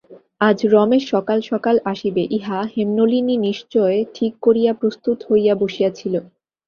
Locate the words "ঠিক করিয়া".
4.15-4.71